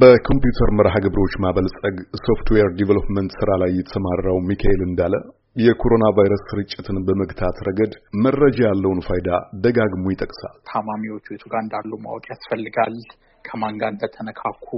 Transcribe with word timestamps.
በኮምፒውተር 0.00 0.70
መርሃ 0.78 0.94
ግብሮች 1.04 1.34
ማበልጸግ 1.44 1.96
software 2.20 2.68
development 2.78 3.32
ስራ 3.38 3.50
ላይ 3.62 3.70
የተሰማራው 3.74 4.38
ሚካኤል 4.48 4.80
እንዳለ 4.86 5.14
የኮሮና 5.56 6.04
ቫይረስ 6.16 6.42
ስርጭትን 6.50 6.96
በመግታት 7.06 7.56
ረገድ 7.66 7.92
መረጃ 8.24 8.58
ያለውን 8.66 9.00
ፋይዳ 9.08 9.28
ደጋግሞ 9.64 10.04
ይጠቅሳል። 10.14 10.56
ታማሚዎቹ 10.70 11.26
የቱ 11.34 11.44
ጋር 11.52 11.60
እንዳሉ 11.64 11.90
ማወቅ 12.06 12.24
ያስፈልጋል። 12.32 12.96
ከማን 13.44 13.78
ጋር 13.82 13.90
እንደተነካኩ 13.94 14.68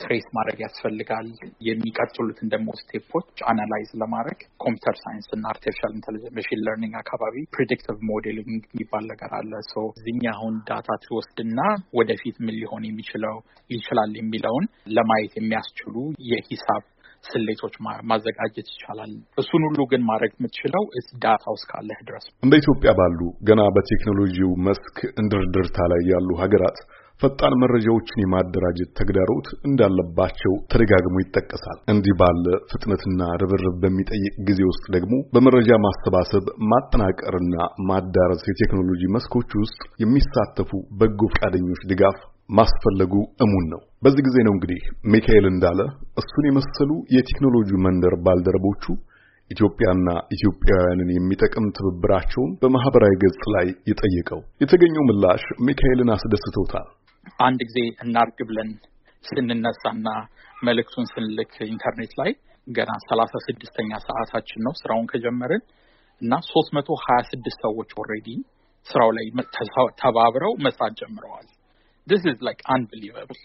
trace 0.00 0.26
ማድረግ 0.36 0.58
ያስፈልጋል። 0.64 1.28
የሚቀጥሉትን 1.68 2.50
ደግሞ 2.54 2.68
stepኦች 2.80 3.42
analyze 3.50 3.90
ለማድረግ 4.02 4.38
computer 4.64 4.96
science 5.02 5.28
እና 5.36 5.44
artificial 5.52 5.92
intelligence 5.96 6.34
machine 6.38 6.62
learning 6.66 6.94
አካባቢ 7.02 7.44
predictive 7.56 7.98
modeling 8.10 8.62
የሚባል 8.70 9.04
ነገር 9.12 9.32
አለ። 9.38 9.52
so 9.70 9.84
እዚኛ 9.98 10.24
አሁን 10.34 10.56
data 10.70 10.88
ትወስድና 11.04 11.60
ወደፊት 12.00 12.38
ምን 12.44 12.56
ሊሆን 12.56 12.84
የሚችለው 12.86 13.36
ይችላል 13.70 14.12
የሚለውን 14.20 14.66
ለማየት 14.96 15.34
የሚያስችሉ 15.38 15.94
የሂሳብ 16.30 16.82
ስሌቶች 17.24 17.74
ማዘጋጀት 18.10 18.68
ይቻላል። 18.72 19.12
እሱን 19.42 19.62
ሁሉ 19.68 19.80
ግን 19.92 20.02
ማድረግ 20.10 20.32
የምትችለው 20.34 20.84
ዳታ 21.24 21.44
ውስጥ 21.54 21.66
ካለህ 21.70 22.00
ድረስ። 22.08 22.26
እንደ 22.42 22.54
ኢትዮጵያ 22.62 22.90
ባሉ 22.98 23.20
ገና 23.48 23.62
በቴክኖሎጂው 23.76 24.50
መስክ 24.66 24.98
እንድርድርታ 25.22 25.78
ላይ 25.92 26.02
ያሉ 26.12 26.30
ሀገራት 26.42 26.78
ፈጣን 27.24 27.54
መረጃዎችን 27.60 28.22
የማደራጀት 28.22 28.90
ተግዳሮት 28.98 29.46
እንዳለባቸው 29.68 30.52
ተደጋግሞ 30.72 31.14
ይጠቀሳል። 31.22 31.78
እንዲህ 31.92 32.14
ባለ 32.20 32.42
ፍጥነትና 32.70 33.20
ርብርብ 33.42 33.76
በሚጠይቅ 33.82 34.34
ጊዜ 34.48 34.60
ውስጥ 34.70 34.84
ደግሞ 34.96 35.14
በመረጃ 35.34 35.78
ማሰባሰብ 35.84 36.44
ማጠናቀርና 36.72 37.56
ማዳረስ 37.90 38.42
የቴክኖሎጂ 38.50 39.02
መስኮች 39.16 39.50
ውስጥ 39.62 39.80
የሚሳተፉ 40.02 40.70
በጎ 41.00 41.20
ፈቃደኞች 41.34 41.82
ድጋፍ 41.92 42.18
ማስፈለጉ 42.50 43.14
እሙን 43.44 43.64
ነው። 43.72 43.80
በዚህ 44.02 44.22
ጊዜ 44.26 44.36
ነው 44.46 44.52
እንግዲህ 44.56 44.80
ሚካኤል 45.12 45.46
እንዳለ 45.50 45.80
እሱን 46.22 46.46
የመሰሉ 46.48 46.90
የቴክኖሎጂ 47.16 47.70
መንደር 47.86 48.16
ባልደረቦቹ 48.26 48.84
ኢትዮጵያና 49.50 50.06
ኢትዮጵያውያንን 50.36 51.10
የሚጠቅም 51.14 51.66
ትብብራቸውን 51.76 52.52
በማህበራዊ 52.60 53.14
ገጽ 53.24 53.42
ላይ 53.54 53.66
የጠየቀው። 53.90 54.40
የተገኘው 54.60 55.04
ምላሽ 55.08 55.42
ሚካኤልን 55.66 56.12
አስደስቶታል። 56.14 56.86
አንድ 57.46 57.60
ጊዜ 57.68 57.78
እናርግ 58.04 58.38
ብለን 58.48 58.70
ስንነሳና 59.24 60.08
መልእክቱን 60.62 61.06
ስንልክ 61.12 61.52
ኢንተርኔት 61.68 62.12
ላይ 62.20 62.30
ገና 62.66 62.92
ሰላሳ 63.08 63.32
ስድስተኛ 63.46 63.90
ሰዓታችን 64.06 64.62
ነው 64.66 64.74
ስራውን 64.80 65.08
ከጀመርን 65.12 65.62
እና 66.20 66.34
ሶስት 66.52 66.70
መቶ 66.76 66.90
ሀያ 67.04 67.18
ስድስት 67.30 67.58
ሰዎች 67.66 67.90
already 68.02 68.28
ስራው 68.86 69.10
ላይ 69.16 69.26
ተባብረው 70.00 70.52
መስራት 70.66 70.94
ጀምረዋል። 71.00 71.46
this 72.06 72.22
is 72.30 72.38
like 72.46 72.60
unbelievable 72.74 73.40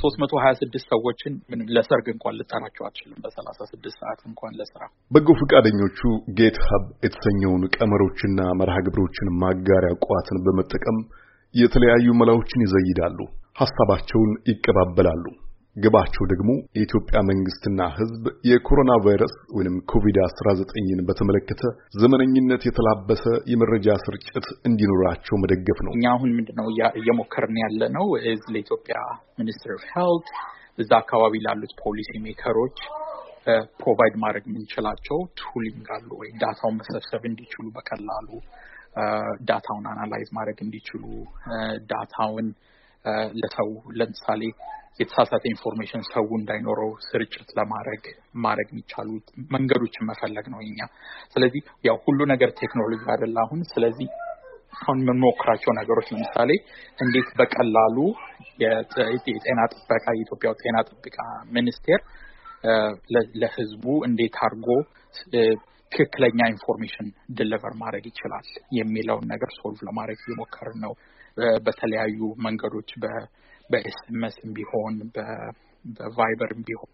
ሶስት 0.00 0.16
መቶ 0.22 0.32
ሀያ 0.42 0.52
ስድስት 0.60 0.86
ሰዎችን 0.92 1.34
ምንም 1.50 1.68
ለሰርግ 1.76 2.06
እንኳን 2.12 2.34
ልትጠራቸው 2.40 2.84
አትችልም። 2.86 3.20
በሰላሳ 3.24 3.58
ስድስት 3.72 3.96
ሰዓት 4.02 4.20
እንኳን 4.26 4.56
ለስራ 4.60 4.82
በጎ 5.10 5.28
ፈቃደኞቹ 5.40 6.00
GitHub 6.40 6.84
የተሰኘውን 7.06 7.64
ቀመሮችና 7.76 8.40
መርሃ 8.60 8.76
ግብሮችን 8.88 9.30
ማጋሪያ 9.42 9.92
ቋትን 10.06 10.40
በመጠቀም 10.46 10.98
የተለያዩ 11.54 12.08
መላዎችን 12.18 12.64
ይዘይዳሉ፣ 12.64 13.18
ሐሳባቸውን 13.60 14.32
ይቀባበላሉ። 14.50 15.24
ግባቸው 15.76 16.24
ደግሞ 16.30 16.50
የኢትዮጵያ 16.76 17.18
መንግስትና 17.28 17.80
ሕዝብ 17.98 18.24
የኮሮና 18.48 18.92
ቫይረስ 19.04 19.34
ወይም 19.56 19.74
ኮቪድ-19ን 19.92 21.00
በተመለከተ 21.08 21.62
ዘመነኝነት 22.02 22.62
የተላበሰ 22.66 23.22
የመረጃ 23.52 23.96
ስርጭት 24.04 24.46
እንዲኖራቸው 24.68 25.36
መደገፍ 25.42 25.80
ነው። 25.86 25.92
እኛ 25.96 26.06
አሁን 26.14 26.32
ምንድነው 26.38 26.68
እየሞከርን 27.00 27.58
ያለ 27.64 27.90
ነው 27.96 28.06
ለኢትዮጵያ 28.54 28.96
Ministry 29.40 29.72
of 29.76 29.84
Health 29.94 30.28
እዛ 30.78 30.90
አካባቢ 31.02 31.34
ላሉት 31.46 31.72
policy 31.82 32.10
makerኦች 32.26 32.78
provide 33.80 34.14
ማድረግ 34.22 34.44
የምንችላቸው 34.48 35.18
tooling 35.40 35.86
አሉ 35.96 36.10
ወይ 36.20 36.30
dataውን 36.42 36.76
መሰብሰብ 36.80 37.22
እንዲችሉ 37.30 37.66
በቀላሉ 37.76 38.28
dataውን 39.48 39.84
analyze 39.90 40.28
ማድረግ 40.38 40.58
እንዲችሉ 40.62 41.02
dataውን 41.90 42.48
ለሰው 43.40 43.68
ለምሳሌ 43.98 44.42
የተሳሳተ 45.00 45.44
information 45.50 46.02
ሰው 46.10 46.26
እንዳይኖረው 46.38 46.90
ስርጭት 47.06 47.50
ለማድረግ 47.58 48.02
ማድረግ 48.44 48.68
የሚቻሉት 48.72 49.26
መንገዶችን 49.54 50.06
መፈለግ 50.10 50.46
ነው 50.54 50.60
እኛ። 50.66 50.80
ስለዚህ 51.34 51.62
ያው 51.84 51.96
ሁሉ 52.06 52.20
ነገር 52.32 52.50
ቴክኖሎጂ 52.60 53.02
አይደለ 53.14 53.36
አሁን። 53.44 53.60
ስለዚህ 53.72 54.08
አሁን 54.78 54.98
የምንሞክራቸው 55.02 55.72
ነገሮች 55.78 56.08
ለምሳሌ 56.14 56.50
እንዴት 56.98 57.30
በቀላሉ 57.38 57.96
የጤና 59.28 59.60
ጥበቃ 59.74 60.04
የኢትዮጵያ 60.14 60.50
ጤና 60.62 60.76
ጥበቃ 60.88 61.18
ሚኒስቴር 61.56 62.00
ለሕዝቡ 63.40 63.84
እንዴት 64.06 64.36
አድርጎ 64.42 64.68
ትክክለኛ 65.92 66.40
information 66.52 67.06
deliver 67.38 67.74
ማድረግ 67.80 68.04
ይችላል 68.10 68.46
የሚለውን 68.78 69.26
ነገር 69.32 69.50
solve 69.56 69.80
ለማድረግ 69.88 70.18
እየሞከርን 70.22 70.78
ነው። 70.84 70.92
በተለያዩ 71.66 72.18
መንገዶች 72.46 72.90
በኤስኤምኤስም 73.70 74.50
ቢሆን 74.56 74.94
በቫይበርም 75.98 76.62
ቢሆን 76.68 76.90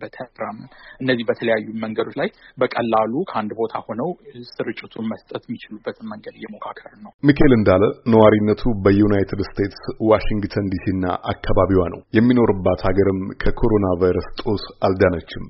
በቴሌግራም 0.00 0.58
እነዚህ 1.00 1.24
በተለያዩ 1.28 1.66
መንገዶች 1.84 2.16
ላይ 2.20 2.28
በቀላሉ 2.58 3.12
ከአንድ 3.30 3.52
ቦታ 3.60 3.74
ሆነው 3.86 4.10
ስርጭቱን 4.50 5.08
መስጠት 5.12 5.42
የሚችሉበትን 5.46 6.10
መንገድ 6.12 6.34
እየሞካከርን 6.38 7.00
ነው። 7.06 7.12
ሚካኤል 7.22 7.54
እንዳለ 7.58 7.82
ነዋሪነቱ 8.12 8.64
በዩናይትድ 8.84 9.42
ስቴትስ 9.50 9.82
ዋሽንግተን 10.10 10.70
ዲሲና 10.74 11.04
አካባቢዋ 11.32 11.84
ነው። 11.94 12.02
የሚኖርባት 12.18 12.82
ሀገርም 12.88 13.22
ከኮሮና 13.42 13.88
ቫይረስ 14.02 14.28
ጦስ 14.42 14.64
አልዳነችም። 14.88 15.46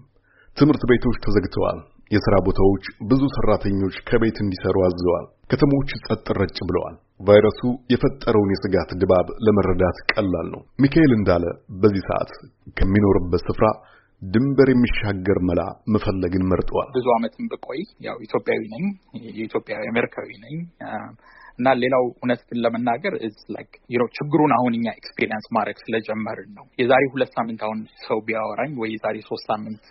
ትምህርት 0.56 0.84
ቤቶች 0.90 1.16
ተዘግተዋል። 1.24 1.78
የሥራ 2.10 2.34
ቦታዎች 2.46 2.84
ብዙ 3.10 3.22
ሰራተኞች 3.36 3.96
ከቤት 4.08 4.36
እንዲሰሩ 4.42 4.76
አዘዋል። 4.86 5.24
ከተሞች 5.50 5.90
ጸጥ 6.06 6.26
ረጭ 6.38 6.58
ብለዋል። 6.68 6.94
ቫይረሱ 7.20 7.60
የፈጠረውን 7.92 8.52
የስጋት 8.52 8.90
ድባብ 9.00 9.26
ለመረዳት 9.46 9.98
ቀላል 10.12 10.46
ነው። 10.54 10.62
ሚካኤል 10.84 11.12
እንዳለ 11.16 11.44
በዚህ 11.82 12.02
ሰዓት 12.08 12.30
ከሚኖርበት 12.78 13.42
ስፍራ 13.48 13.66
ድንበር 14.22 14.68
የሚሻገር 14.72 15.38
መላ 15.48 15.60
መፈለግን 15.94 16.44
መርጠዋል። 16.50 16.88
ብዙ 16.94 17.06
ዓመትም 17.16 17.46
ብቆይ 17.52 17.80
ያው 18.06 18.16
ኢትዮጵያዊ 18.26 18.62
ነኝ፣ 18.72 18.84
የኢትዮጵያዊ 19.30 19.82
አሜሪካዊ 19.92 20.28
ነኝ 20.44 20.54
እና 21.58 21.68
ሌላው 21.82 22.04
እውነት 22.12 22.40
ግን 22.48 22.58
ለመናገር 22.64 23.14
ችግሩን 24.16 24.52
አሁን 24.56 24.72
እኛ 24.78 24.86
experience 24.98 25.46
ማድረግ 25.56 25.76
ስለጀመርን 25.84 26.50
ነው። 26.58 26.64
የዛሬ 26.80 27.04
ሁለት 27.14 27.30
ሳምንት 27.36 27.60
አሁን 27.66 27.78
ሰው 28.06 28.18
ቢያወራኝ 28.26 28.72
ወይ 28.82 28.90
የዛሬ 28.94 29.16
ሶስት 29.28 29.46
ሳምንት 29.52 29.84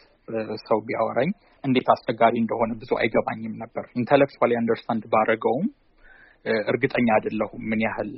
ሰው 0.67 0.79
ቢያወራኝ 0.87 1.31
እንዴት 1.63 1.87
አስቸጋሪ 1.93 2.35
እንደሆነ 2.43 2.71
ብዙ 2.81 2.91
አይገባኝም 2.99 3.55
ነበር። 3.63 3.85
intellectually 3.99 4.53
understand 4.59 5.03
ባረገውም 5.13 5.67
እርግጠኛ 6.69 7.07
አይደለሁም 7.15 7.61
ምን 7.69 7.79
ያህል 7.85 8.11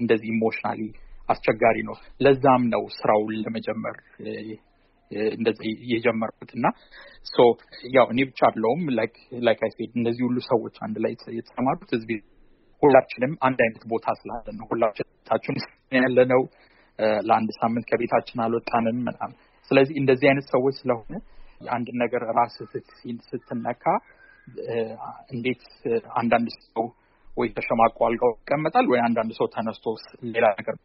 እንደዚህ 0.00 0.28
emotionally 0.34 0.80
አስቸጋሪ 1.28 1.78
ነው። 1.88 1.96
ለዛም 2.24 2.62
ነው 2.74 2.82
ስራውን 2.94 3.34
ለመጀመር 3.44 3.96
እንደዚህ 5.36 5.70
የጀመርኩት 5.92 6.50
እና 6.54 6.66
so 7.26 7.46
ያው 7.96 8.06
እኔ 8.12 8.18
ብቻ 8.30 8.40
አይደለሁም 8.50 8.82
like 9.42 9.62
I 9.62 9.70
said 9.76 9.92
እነዚህ 9.96 10.22
ሁሉ 10.28 10.38
ሰዎች 10.50 10.76
አንድ 10.86 10.96
ላይ 11.04 11.12
የተሰማሩት 11.38 11.90
ህዝብ 11.96 12.10
ሁላችንም 12.82 13.32
አንድ 13.46 13.58
አይነት 13.64 13.84
ቦታ 13.92 14.06
ስላለ 14.20 14.46
ነው። 14.58 14.66
ሁላችን 14.72 15.56
ያለ 15.98 16.18
ነው። 16.32 16.42
ለአንድ 17.28 17.50
ሳምንት 17.58 17.84
ከቤታችን 17.90 18.38
አልወጣንም 18.44 18.96
ምናምን። 19.00 19.36
ስለዚህ 19.70 19.94
እንደዚህ 20.00 20.26
አይነት 20.30 20.46
ሰዎች 20.54 20.74
ስለሆነ 20.80 21.14
የአንድ 21.60 21.88
ነገር 22.02 22.22
ራስ 22.38 22.54
ስትነካ 23.28 23.84
እንዴት 25.30 25.62
አንዳንድ 26.14 26.48
ሰው 26.66 26.84
ወይ 27.26 27.48
ተሸማቆ 27.56 27.96
አልጋው 28.06 28.32
ይቀመጣል 28.36 28.86
ወይ 28.92 29.00
አንዳንድ 29.06 29.32
ሰው 29.38 29.46
ተነስቶ 29.54 29.86
ሌላ 30.34 30.46
ነገር 30.60 30.76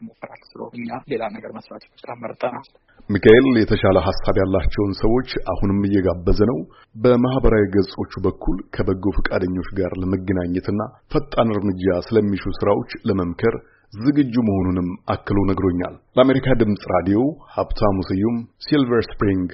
ይሞክራል። 0.00 0.40
ስለ 0.50 0.62
እኛ 0.78 0.98
ሌላ 1.08 1.22
ነገር 1.36 1.50
መስራት 1.58 1.84
መርጠናል። 2.24 2.66
ሚካኤል 3.12 3.46
የተሻለ 3.60 3.96
ሀሳብ 4.06 4.36
ያላቸውን 4.40 4.92
ሰዎች 5.00 5.30
አሁንም 5.52 5.78
እየጋበዘ 5.86 6.38
ነው። 6.50 6.58
በማህበራዊ 6.96 7.64
ገጾቹ 7.74 8.12
በኩል 8.26 8.56
ከበጎ 8.74 9.04
ፈቃደኞች 9.16 9.68
ጋር 9.78 9.92
ለመገናኘትና 10.02 10.80
ፈጣን 11.14 11.52
እርምጃ 11.54 11.98
ስለሚሹ 12.06 12.44
ስራዎች 12.58 12.92
ለመምከር 13.08 13.56
ዝግጁ 13.92 14.34
መሆኑንም 14.48 14.88
አክሎ 15.14 15.38
ነግሮኛል። 15.50 15.96
ለአሜሪካ 16.16 16.56
ድምፅ 16.60 16.84
ራዲዮ 16.94 17.18
ሀብታሙ 17.56 17.96
ስዩም 18.10 18.36
ሲልቨር 18.66 19.04
ስፕሪንግ 19.10 19.50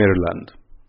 ሜሪላንድ 0.00 0.48